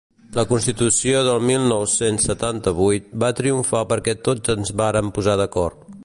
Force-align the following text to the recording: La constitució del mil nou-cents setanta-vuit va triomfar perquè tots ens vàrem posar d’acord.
La 0.37 0.43
constitució 0.51 1.19
del 1.27 1.43
mil 1.49 1.67
nou-cents 1.73 2.25
setanta-vuit 2.29 3.13
va 3.25 3.31
triomfar 3.41 3.81
perquè 3.93 4.15
tots 4.29 4.55
ens 4.55 4.73
vàrem 4.83 5.13
posar 5.19 5.37
d’acord. 5.43 5.85